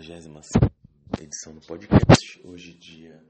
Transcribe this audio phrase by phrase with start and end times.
[0.00, 0.48] 47
[1.20, 2.40] edição do podcast.
[2.42, 3.20] Hoje, dia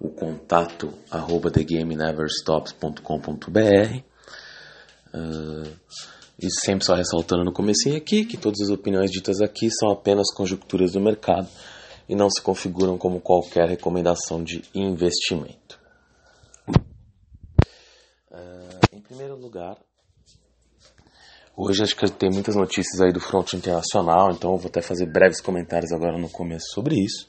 [0.00, 4.00] O contato arroba thegameneverstops.com.br
[5.14, 5.70] uh,
[6.42, 10.34] E sempre só ressaltando no comecinho aqui que todas as opiniões ditas aqui são apenas
[10.34, 11.46] conjecturas do mercado
[12.08, 15.78] e não se configuram como qualquer recomendação de investimento.
[18.30, 19.76] Uh, em primeiro lugar,
[21.56, 25.06] hoje acho que tem muitas notícias aí do fronte internacional, então eu vou até fazer
[25.06, 27.28] breves comentários agora no começo sobre isso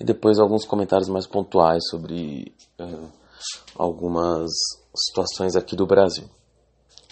[0.00, 3.10] e depois alguns comentários mais pontuais sobre uh,
[3.74, 4.50] algumas
[4.96, 6.24] situações aqui do Brasil.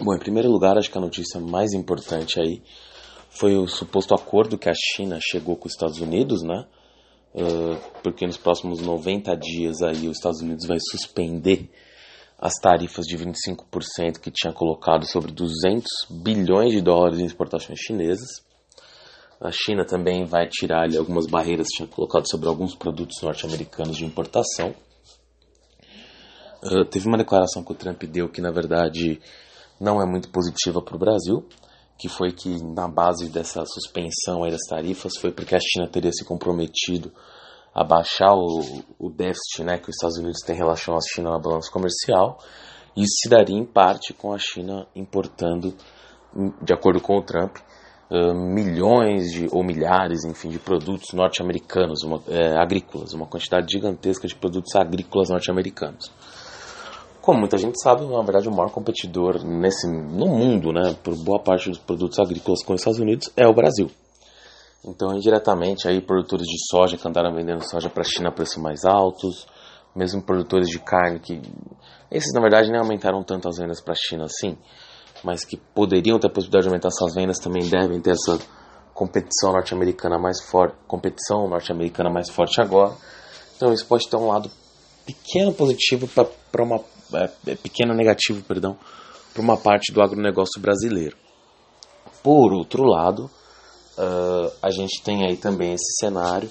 [0.00, 2.62] Bom, em primeiro lugar, acho que a notícia mais importante aí
[3.30, 6.66] foi o suposto acordo que a China chegou com os Estados Unidos, né?
[7.36, 11.70] Uh, porque nos próximos 90 dias aí os Estados Unidos vai suspender
[12.38, 15.86] as tarifas de 25% que tinha colocado sobre 200
[16.22, 18.42] bilhões de dólares em exportações chinesas.
[19.38, 23.98] A China também vai tirar ali, algumas barreiras que tinha colocado sobre alguns produtos norte-americanos
[23.98, 24.74] de importação.
[26.62, 29.20] Uh, teve uma declaração que o Trump deu que, na verdade,
[29.78, 31.46] não é muito positiva para o Brasil,
[31.98, 36.12] que foi que na base dessa suspensão aí das tarifas foi porque a China teria
[36.12, 37.12] se comprometido
[37.76, 38.62] a baixar o,
[38.98, 42.38] o déficit né, que os Estados Unidos têm em relação à China na balança comercial.
[42.96, 45.74] Isso se daria em parte com a China importando,
[46.62, 47.58] de acordo com o Trump,
[48.10, 54.34] uh, milhões de, ou milhares, enfim, de produtos norte-americanos, é, agrícolas, uma quantidade gigantesca de
[54.34, 56.10] produtos agrícolas norte-americanos.
[57.20, 61.42] Como muita gente sabe, na verdade, o maior competidor nesse, no mundo, né, por boa
[61.42, 63.90] parte dos produtos agrícolas com os Estados Unidos, é o Brasil.
[64.86, 68.62] Então, indiretamente, aí produtores de soja que andaram vendendo soja para a China a preços
[68.62, 69.46] mais altos,
[69.94, 71.40] mesmo produtores de carne que
[72.10, 74.56] esses na verdade nem aumentaram tanto as vendas para a China assim,
[75.24, 78.38] mas que poderiam ter a possibilidade de aumentar suas vendas também devem ter essa
[78.94, 82.94] competição norte-americana mais forte, competição norte-americana mais forte agora.
[83.56, 84.50] Então isso pode ter um lado
[85.04, 86.80] pequeno positivo para uma
[87.14, 88.76] é, é, pequeno negativo, perdão,
[89.32, 91.16] para uma parte do agronegócio brasileiro.
[92.22, 93.30] Por outro lado,
[93.98, 96.48] uh, a gente tem aí também esse cenário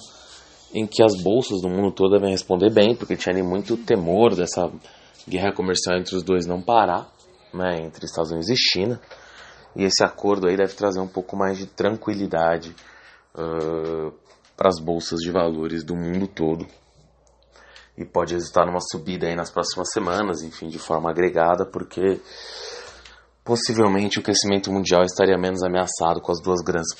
[0.73, 4.69] em que as bolsas do mundo todo devem responder bem, porque tinha muito temor dessa
[5.27, 7.09] guerra comercial entre os dois não parar,
[7.53, 8.99] né, entre Estados Unidos e China.
[9.75, 12.75] E esse acordo aí deve trazer um pouco mais de tranquilidade
[13.35, 14.11] uh,
[14.55, 16.65] para as bolsas de valores do mundo todo
[17.97, 22.19] e pode resultar numa subida aí nas próximas semanas, enfim, de forma agregada, porque
[23.45, 26.91] possivelmente o crescimento mundial estaria menos ameaçado com as duas grandes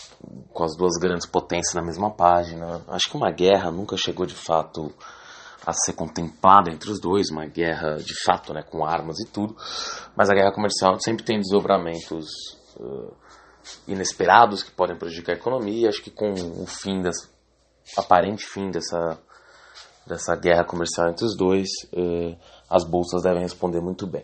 [0.53, 2.81] com as duas grandes potências na mesma página.
[2.87, 4.93] Acho que uma guerra nunca chegou de fato
[5.65, 9.55] a ser contemplada entre os dois, uma guerra de fato, né, com armas e tudo.
[10.15, 12.27] Mas a guerra comercial sempre tem desdobramentos
[12.77, 13.11] uh,
[13.87, 15.89] inesperados que podem prejudicar a economia.
[15.89, 17.15] Acho que com o fim das
[17.97, 19.19] aparente fim dessa
[20.05, 22.37] dessa guerra comercial entre os dois, eh,
[22.69, 24.23] as bolsas devem responder muito bem.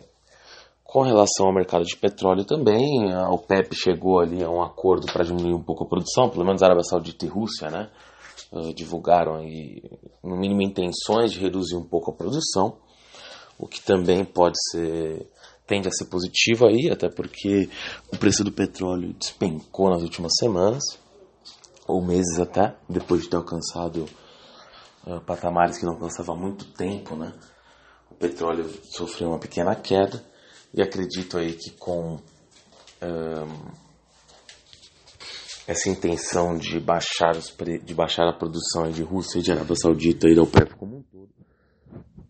[0.92, 5.24] Com relação ao mercado de petróleo também, a OPEP chegou ali a um acordo para
[5.24, 7.90] diminuir um pouco a produção, pelo menos a Arábia Saudita e Rússia, né?
[8.52, 9.82] Eh, divulgaram aí,
[10.22, 12.76] no mínimo, intenções de reduzir um pouco a produção,
[13.58, 15.26] o que também pode ser
[15.66, 17.70] tende a ser positivo aí, até porque
[18.12, 20.82] o preço do petróleo despencou nas últimas semanas,
[21.88, 24.06] ou meses até, depois de ter alcançado
[25.06, 27.32] uh, patamares que não alcançava há muito tempo, né?
[28.10, 30.30] O petróleo sofreu uma pequena queda
[30.74, 32.18] e acredito aí que com
[35.66, 40.28] essa intenção de baixar, os de baixar a produção de Rússia e de Arábia Saudita
[40.28, 41.28] e da OPEP como um todo,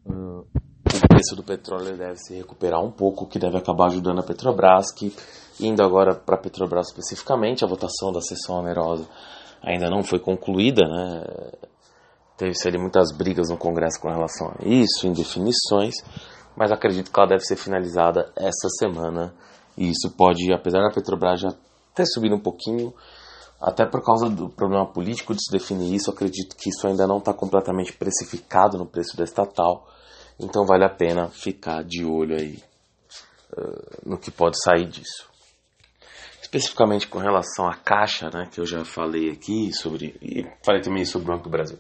[0.07, 4.93] o preço do petróleo deve se recuperar um pouco, que deve acabar ajudando a Petrobras,
[4.93, 5.15] que
[5.61, 9.09] indo agora para a Petrobras especificamente, a votação da sessão onerosa
[9.63, 11.25] ainda não foi concluída, né?
[12.37, 15.95] Teve-se ali muitas brigas no Congresso com relação a isso, indefinições,
[16.57, 19.35] mas acredito que ela deve ser finalizada essa semana.
[19.77, 21.49] E isso pode, apesar da Petrobras já
[21.95, 22.93] ter subido um pouquinho,
[23.61, 27.19] até por causa do problema político de se definir isso, acredito que isso ainda não
[27.19, 29.89] está completamente precificado no preço da estatal.
[30.39, 32.63] Então vale a pena ficar de olho aí
[33.57, 35.31] uh, no que pode sair disso.
[36.41, 41.05] Especificamente com relação à Caixa, né, que eu já falei aqui sobre, e falei também
[41.05, 41.79] sobre o Banco do Brasil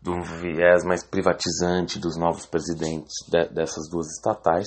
[0.00, 4.66] do viés mais privatizante dos novos presidentes de, dessas duas estatais.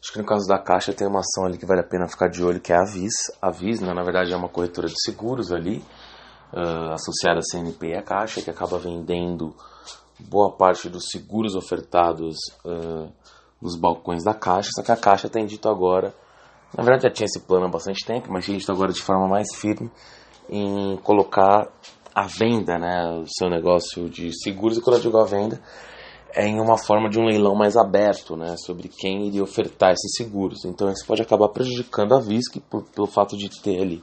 [0.00, 2.28] Acho que no caso da Caixa tem uma ação ali que vale a pena ficar
[2.28, 3.14] de olho, que é a Vis.
[3.42, 5.84] A Vis, né, na verdade, é uma corretora de seguros ali,
[6.52, 9.54] uh, associada à CNP e à Caixa, que acaba vendendo
[10.20, 13.12] boa parte dos seguros ofertados uh,
[13.60, 16.14] nos balcões da Caixa, só que a Caixa tem dito agora,
[16.76, 19.26] na verdade já tinha esse plano há bastante tempo, mas tem dito agora de forma
[19.28, 19.90] mais firme
[20.48, 21.68] em colocar
[22.18, 25.60] a venda, né, o seu negócio de seguros, e quando eu digo a venda,
[26.34, 30.16] é em uma forma de um leilão mais aberto, né, sobre quem iria ofertar esses
[30.16, 30.64] seguros.
[30.64, 34.02] Então isso pode acabar prejudicando a VISC por, pelo fato de ter ali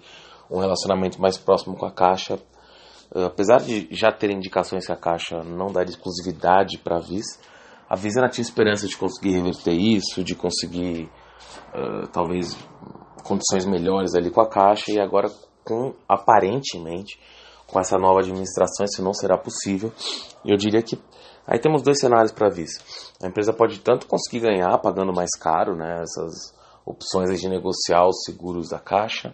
[0.49, 2.35] um relacionamento mais próximo com a Caixa.
[3.13, 7.39] Uh, apesar de já ter indicações que a Caixa não dá exclusividade para a VIS,
[7.89, 11.09] a VIS ainda tinha esperança de conseguir reverter isso, de conseguir
[11.73, 12.57] uh, talvez
[13.23, 15.29] condições melhores ali com a Caixa e agora
[15.65, 17.19] com aparentemente
[17.67, 19.91] com essa nova administração isso não será possível.
[20.45, 20.99] Eu diria que
[21.47, 22.79] Aí temos dois cenários para a Visa.
[23.21, 28.23] A empresa pode tanto conseguir ganhar pagando mais caro, né, essas opções de negociar os
[28.25, 29.31] seguros da caixa.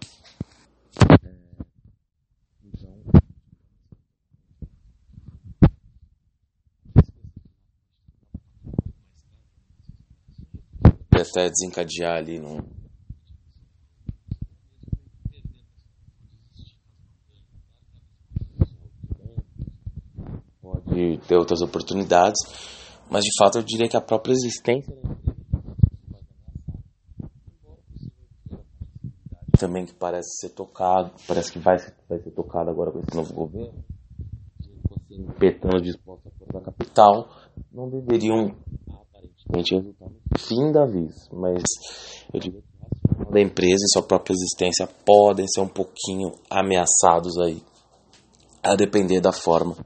[11.22, 12.60] até desencadear ali num,
[20.88, 22.42] de ter outras oportunidades,
[23.10, 24.94] mas de fato eu diria que a própria existência
[29.58, 33.16] também que parece ser tocado, parece que vai ser, vai ser tocado agora com esse
[33.16, 33.82] novo governo,
[35.40, 37.30] petando disposto a força da capital,
[37.72, 38.56] não deveriam
[38.90, 41.64] aparentemente resultar no fim da vez, mas
[42.34, 47.62] eu diria que da empresa e sua própria existência podem ser um pouquinho ameaçados aí,
[48.64, 49.78] a depender da forma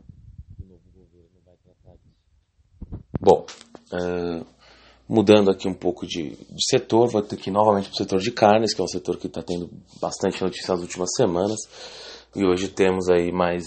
[3.25, 3.43] Bom,
[3.91, 4.45] uh,
[5.09, 8.31] mudando aqui um pouco de, de setor, vou ter aqui novamente para o setor de
[8.31, 9.67] carnes, que é um setor que está tendo
[9.99, 11.59] bastante notícia nas últimas semanas.
[12.35, 13.63] E hoje temos aí mais.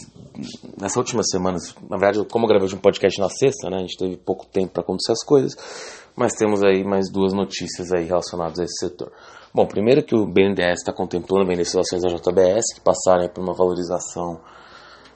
[0.81, 3.99] Nessas últimas semanas, na verdade, como eu gravei um podcast na sexta, né, a gente
[3.99, 5.57] teve pouco tempo para acontecer as coisas,
[6.15, 9.11] mas temos aí mais duas notícias aí relacionadas a esse setor.
[9.53, 13.43] Bom, primeiro que o BNDES está contemplando vender suas ações da JBS, que passaram por
[13.43, 14.41] uma valorização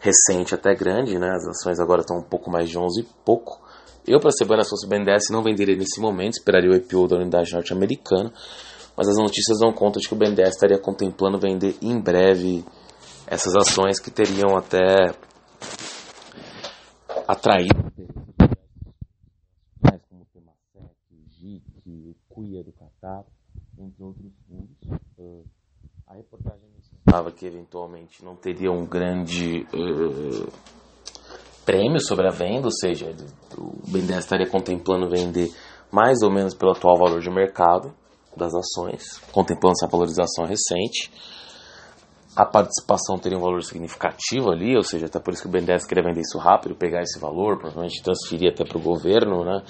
[0.00, 1.30] recente até grande, né?
[1.30, 3.61] As ações agora estão um pouco mais de 11 e pouco.
[4.06, 7.16] Eu, para ser bem, se fosse BNDES, não venderia nesse momento, esperaria o IPO da
[7.16, 8.32] unidade norte-americana,
[8.96, 12.64] mas as notícias dão conta de que o BNDES estaria contemplando vender em breve
[13.26, 15.14] essas ações que teriam até
[17.28, 17.92] atraído
[20.08, 20.94] como Temasek,
[21.30, 23.24] JIC, Cuia do Catar,
[23.78, 25.00] entre outros fundos.
[25.18, 25.44] Uh,
[26.06, 30.52] a reportagem mencionava que eventualmente não teria um grande uh,
[31.64, 33.14] prêmio sobre a venda, ou seja,
[33.92, 35.52] o BNDES estaria contemplando vender
[35.90, 37.92] mais ou menos pelo atual valor de mercado
[38.34, 41.12] das ações, contemplando essa valorização recente.
[42.34, 45.84] A participação teria um valor significativo ali, ou seja, até por isso que o BNDES
[45.84, 49.62] queria vender isso rápido, pegar esse valor, provavelmente transferir até para o governo, né,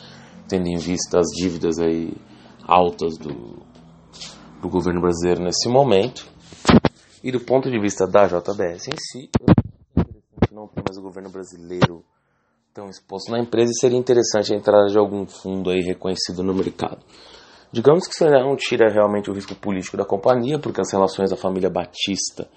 [0.48, 2.14] tendo em vista as dívidas aí
[2.64, 3.66] altas do,
[4.60, 6.30] do governo brasileiro nesse momento.
[7.24, 9.28] E do ponto de vista da JBS em si,
[10.52, 12.04] não tem mais o governo brasileiro
[12.74, 16.54] tão exposto na empresa e seria interessante a entrada de algum fundo aí reconhecido no
[16.54, 16.98] mercado.
[17.70, 21.36] Digamos que você não tira realmente o risco político da companhia, porque as relações da
[21.36, 22.48] família Batista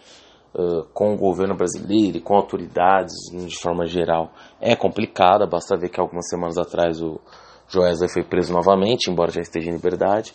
[0.54, 5.46] uh, com o governo brasileiro e com autoridades de forma geral é complicada.
[5.46, 7.20] Basta ver que algumas semanas atrás o
[7.68, 10.34] Joesley foi preso novamente, embora já esteja em liberdade.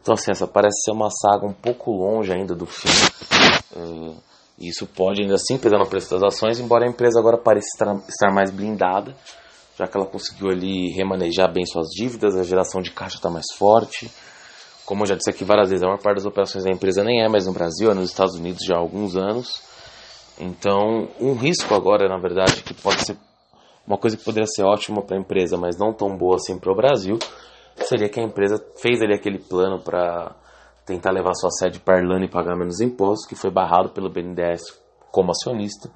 [0.00, 2.88] Então, assim, essa parece ser uma saga um pouco longe ainda do fim.
[3.76, 4.29] Uh,
[4.68, 7.68] isso pode ainda assim pesar no preço das ações, embora a empresa agora pareça
[8.08, 9.14] estar mais blindada,
[9.78, 13.46] já que ela conseguiu ali remanejar bem suas dívidas, a geração de caixa está mais
[13.56, 14.10] forte.
[14.84, 17.22] Como eu já disse aqui várias vezes, a maior parte das operações da empresa nem
[17.22, 19.62] é mais no Brasil, é nos Estados Unidos já há alguns anos.
[20.38, 23.16] Então, um risco agora, na verdade, que pode ser
[23.86, 26.72] uma coisa que poderia ser ótima para a empresa, mas não tão boa assim para
[26.72, 27.18] o Brasil,
[27.76, 30.34] seria que a empresa fez ali aquele plano para
[30.90, 34.60] tentar levar sua sede para Irlanda e pagar menos impostos, que foi barrado pelo BNDES
[35.12, 35.88] como acionista.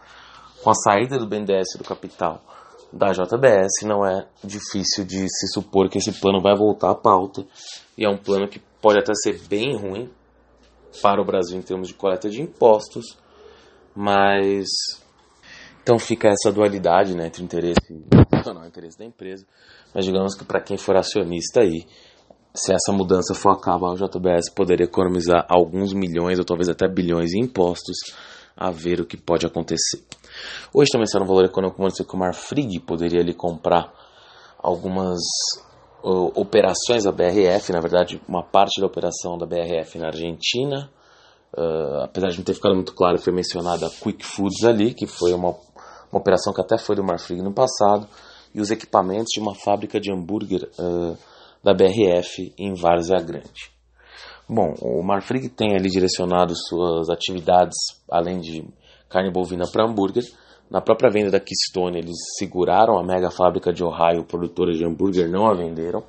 [0.63, 2.41] Com a saída do BNDES do capital
[2.93, 7.45] da JBS, não é difícil de se supor que esse plano vai voltar à pauta.
[7.99, 10.09] E é um plano que pode até ser bem ruim
[11.03, 13.19] para o Brasil em termos de coleta de impostos,
[13.97, 14.69] mas
[15.83, 17.81] então fica essa dualidade né, entre interesse
[18.31, 19.45] nacional e interesse da empresa.
[19.93, 21.85] Mas digamos que para quem for acionista aí,
[22.55, 27.35] se essa mudança for acabar, o JBS poderia economizar alguns milhões ou talvez até bilhões
[27.35, 27.97] em impostos,
[28.57, 30.01] a ver o que pode acontecer.
[30.73, 33.93] Hoje também saiu um valor econômico como que o Marfrig poderia ali comprar
[34.59, 35.19] algumas
[36.05, 40.91] uh, operações da BRF, na verdade, uma parte da operação da BRF na Argentina.
[41.57, 45.07] Uh, apesar de não ter ficado muito claro, foi mencionada a Quick Foods ali, que
[45.07, 48.09] foi uma, uma operação que até foi do Marfrig no passado
[48.55, 51.17] e os equipamentos de uma fábrica de hambúrguer uh,
[51.65, 53.73] da BRF em Várzea Grande.
[54.47, 57.75] Bom, o Marfrig tem ali direcionado suas atividades,
[58.11, 58.63] além de
[59.09, 60.25] carne bovina para hambúrguer.
[60.71, 65.31] Na própria venda da Keystone, eles seguraram a mega fábrica de Ohio, produtora de hambúrguer,
[65.31, 66.05] não a venderam.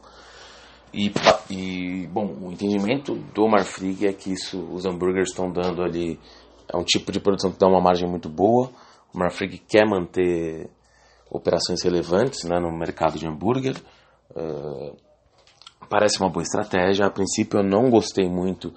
[0.93, 1.11] E,
[1.49, 6.19] e bom, o entendimento do Marfrig é que isso, os hambúrgueres estão dando ali,
[6.67, 8.69] é um tipo de produção que dá uma margem muito boa.
[9.13, 10.69] O Marfrig quer manter
[11.29, 13.75] operações relevantes né, no mercado de hambúrguer.
[14.31, 15.04] Uh,
[15.89, 17.05] parece uma boa estratégia.
[17.05, 18.73] A princípio eu não gostei muito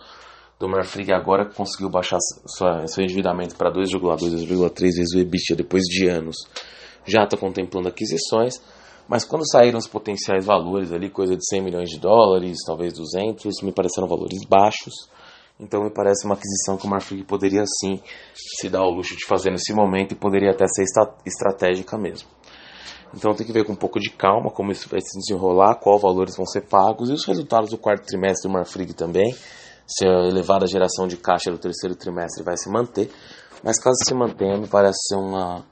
[0.59, 5.85] do Marfrig, agora conseguiu baixar sua, seu endividamento para 2,2, 2,3 vezes o EBITDA depois
[5.85, 6.37] de anos.
[7.07, 8.61] Já está contemplando aquisições,
[9.09, 13.62] mas quando saíram os potenciais valores ali, coisa de 100 milhões de dólares, talvez 200,
[13.62, 14.93] me pareceram valores baixos.
[15.61, 18.00] Então me parece uma aquisição que o Marfrig poderia sim
[18.35, 20.85] se dar ao luxo de fazer nesse momento e poderia até ser
[21.25, 22.29] estratégica mesmo.
[23.15, 25.99] Então tem que ver com um pouco de calma como isso vai se desenrolar, qual
[25.99, 29.35] valores vão ser pagos e os resultados do quarto trimestre do Marfrig também,
[29.87, 33.11] se a elevada geração de caixa do terceiro trimestre vai se manter.
[33.62, 35.65] Mas caso se mantenha, me parece ser uma,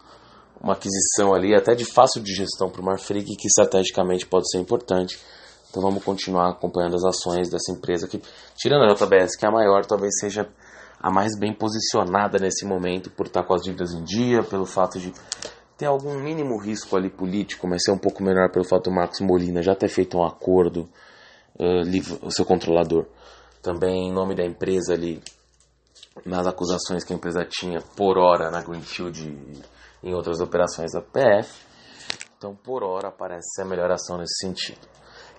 [0.60, 5.18] uma aquisição ali até de fácil digestão para o Marfrig que estrategicamente pode ser importante.
[5.70, 8.20] Então vamos continuar acompanhando as ações dessa empresa que,
[8.56, 10.48] tirando a JBS, que é a maior, talvez seja
[10.98, 14.98] a mais bem posicionada nesse momento por estar com as dívidas em dia, pelo fato
[14.98, 15.12] de
[15.76, 19.20] tem algum mínimo risco ali político, mas ser um pouco menor pelo fato do Marcos
[19.20, 20.88] Molina já ter feito um acordo,
[21.58, 23.06] uh, o seu controlador,
[23.62, 25.22] também em nome da empresa ali,
[26.24, 29.28] nas acusações que a empresa tinha por hora na Greenfield
[30.02, 31.66] e em outras operações da PF.
[32.38, 34.86] Então, por hora, parece ser a melhor ação nesse sentido.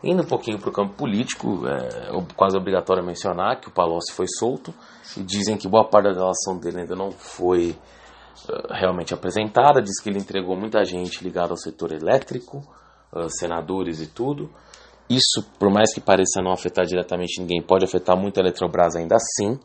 [0.03, 4.27] Indo um pouquinho para o campo político, é quase obrigatório mencionar que o Palocci foi
[4.27, 4.73] solto
[5.15, 7.75] e dizem que boa parte da relação dele ainda não foi
[8.69, 12.57] realmente apresentada, diz que ele entregou muita gente ligada ao setor elétrico,
[13.13, 14.49] uh, senadores e tudo.
[15.09, 19.15] Isso, por mais que pareça não afetar diretamente ninguém, pode afetar muito a Eletrobras ainda
[19.15, 19.57] assim,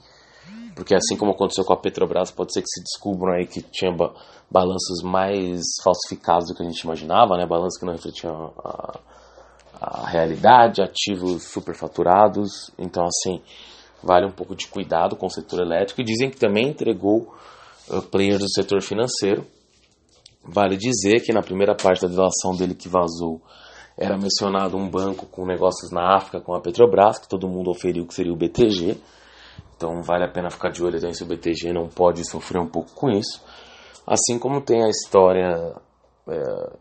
[0.74, 3.92] porque assim como aconteceu com a Petrobras, pode ser que se descubram aí que tinha
[3.92, 4.12] ba
[4.50, 7.46] balanços mais falsificados do que a gente imaginava, né?
[7.46, 9.00] balanços que não refletiam a,
[9.80, 12.70] a realidade, ativos superfaturados.
[12.78, 13.40] Então, assim,
[14.02, 16.02] vale um pouco de cuidado com o setor elétrico.
[16.02, 17.34] E dizem que também entregou
[18.10, 19.46] players do setor financeiro.
[20.44, 23.40] Vale dizer que na primeira parte da delação dele que vazou
[23.96, 28.06] era mencionado um banco com negócios na África com a Petrobras, que todo mundo oferiu
[28.06, 28.96] que seria o BTG.
[29.76, 32.94] Então vale a pena ficar de olho se o BTG não pode sofrer um pouco
[32.94, 33.42] com isso.
[34.06, 35.74] Assim como tem a história.
[36.28, 36.72] É,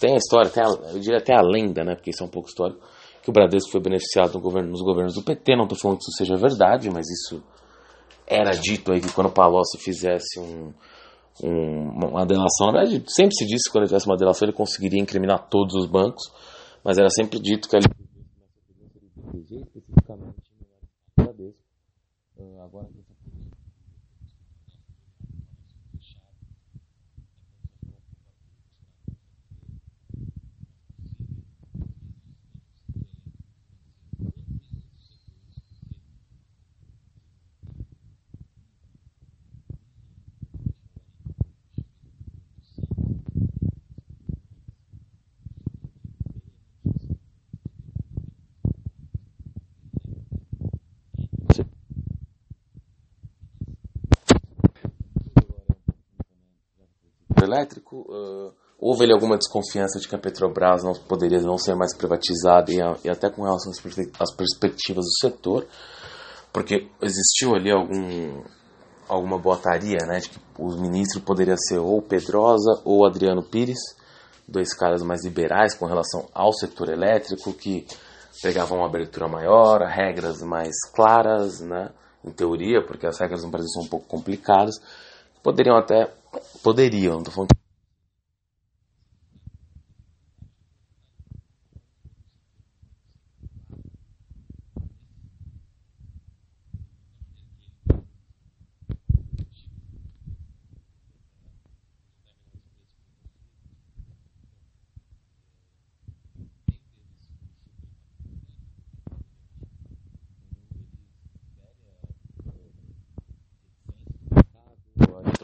[0.00, 1.94] tem a história, tem a, eu diria até a lenda, né?
[1.94, 2.80] Porque isso é um pouco histórico.
[3.22, 5.56] Que o Bradesco foi beneficiado no governo, nos governos do PT.
[5.56, 7.42] Não estou falando que isso seja verdade, mas isso
[8.26, 10.72] era dito aí que quando o Palocci fizesse um,
[11.42, 14.56] um, uma delação, na verdade, sempre se disse que quando ele fizesse uma delação ele
[14.56, 16.24] conseguiria incriminar todos os bancos,
[16.84, 17.86] mas era sempre dito que ele
[19.48, 20.46] especificamente
[22.66, 22.88] agora
[57.46, 61.96] elétrico, uh, houve ali alguma desconfiança de que a Petrobras não poderia não ser mais
[61.96, 63.72] privatizada e, e até com relação
[64.18, 65.66] às perspectivas do setor,
[66.52, 68.42] porque existiu ali algum
[69.08, 73.78] alguma boataria, né, de que o ministro poderia ser ou Pedrosa ou Adriano Pires,
[74.48, 77.86] dois caras mais liberais com relação ao setor elétrico que
[78.42, 81.90] pegavam uma abertura maior, regras mais claras, né,
[82.24, 84.74] em teoria, porque as regras no Brasil são um pouco complicadas,
[85.42, 86.12] poderiam até
[86.62, 87.50] poderiam, não tô falando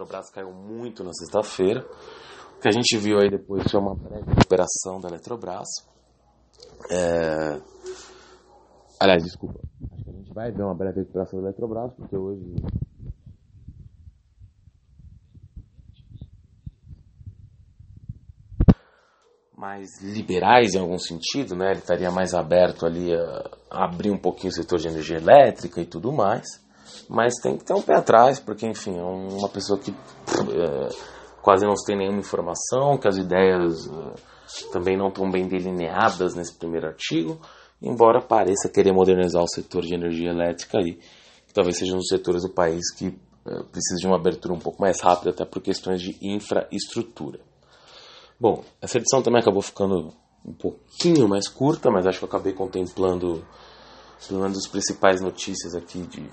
[0.03, 1.87] Petrobras caiu muito na sexta-feira.
[2.57, 5.69] O que a gente viu aí depois foi uma breve recuperação da Eletrobras.
[6.91, 7.61] É...
[9.01, 9.61] Aliás, desculpa.
[9.93, 12.55] Acho que a gente vai ver uma breve recuperação da Eletrobras, porque hoje
[19.57, 21.71] mais liberais em algum sentido, né?
[21.71, 25.87] Ele estaria mais aberto ali a, abrir um pouquinho o setor de energia elétrica e
[25.87, 26.49] tudo mais.
[27.09, 30.89] Mas tem que ter um pé atrás, porque, enfim, é uma pessoa que é,
[31.43, 36.55] quase não tem nenhuma informação, que as ideias é, também não estão bem delineadas nesse
[36.55, 37.41] primeiro artigo,
[37.81, 40.95] embora pareça querer modernizar o setor de energia elétrica aí,
[41.47, 43.07] que talvez seja um dos setores do país que
[43.45, 47.41] é, precisa de uma abertura um pouco mais rápida, até por questões de infraestrutura.
[48.39, 50.13] Bom, essa edição também acabou ficando
[50.45, 53.45] um pouquinho mais curta, mas acho que eu acabei contemplando
[54.29, 56.29] pelo menos as principais notícias aqui de,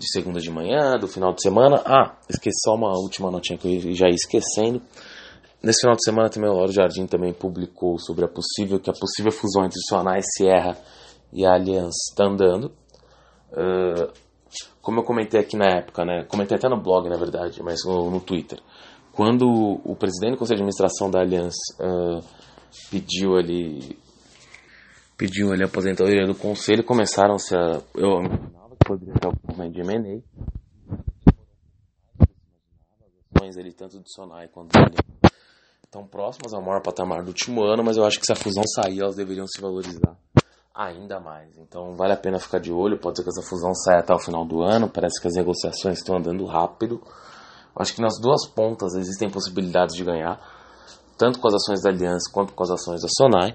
[0.00, 1.82] de segunda de manhã, do final de semana.
[1.84, 4.82] Ah, esqueci só uma última notinha que eu já ia esquecendo.
[5.62, 8.94] Nesse final de semana também o Lauro Jardim também publicou sobre a possível que a
[8.94, 10.76] possível fusão entre Sonai, Sierra
[11.32, 12.72] e a Allianz está andando.
[13.52, 14.10] Uh,
[14.80, 16.24] como eu comentei aqui na época, né?
[16.24, 18.58] Comentei até no blog, na verdade, mas no, no Twitter
[19.12, 22.24] quando o presidente do conselho de administração da Aliança uh,
[22.90, 23.98] pediu ali
[25.16, 28.22] pediu ali a aposentadoria do conselho, começaram-se a eu
[28.84, 30.22] poderia ter o movimento de M&A
[33.50, 35.02] ações ali tanto do Sonai quanto Aliança
[35.84, 38.62] estão próximas ao maior patamar do último ano, mas eu acho que se a fusão
[38.64, 40.16] sair, elas deveriam se valorizar
[40.72, 41.56] ainda mais.
[41.58, 44.18] Então vale a pena ficar de olho, pode ser que essa fusão saia até o
[44.18, 47.02] final do ano, parece que as negociações estão andando rápido.
[47.74, 50.40] Acho que nas duas pontas existem possibilidades de ganhar,
[51.18, 53.54] tanto com as ações da Aliança quanto com as ações da Sonai.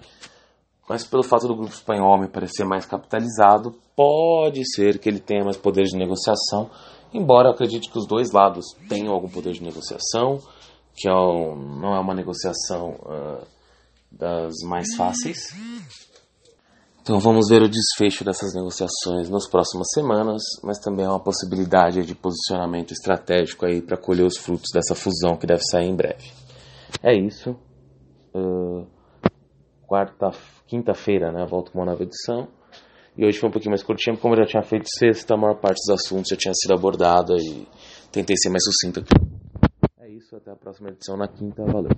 [0.89, 5.43] Mas pelo fato do grupo espanhol me parecer mais capitalizado, pode ser que ele tenha
[5.43, 6.69] mais poder de negociação,
[7.13, 10.39] embora eu acredite que os dois lados tenham algum poder de negociação,
[10.95, 13.45] que é um, não é uma negociação uh,
[14.11, 15.53] das mais fáceis.
[17.01, 22.03] Então vamos ver o desfecho dessas negociações nas próximas semanas, mas também é uma possibilidade
[22.03, 26.31] de posicionamento estratégico aí para colher os frutos dessa fusão que deve sair em breve.
[27.03, 27.55] É isso.
[28.33, 28.87] Uh,
[29.85, 30.31] quarta,
[30.65, 31.45] quinta-feira, né?
[31.47, 32.47] Volto com uma nova edição.
[33.17, 35.55] E hoje foi um pouquinho mais curtinho, como eu já tinha feito sexta, a maior
[35.55, 37.65] parte dos assuntos já tinha sido abordada e
[38.11, 39.13] tentei ser mais sucinto aqui.
[40.01, 41.63] É isso, até a próxima edição na quinta.
[41.63, 41.91] Valeu.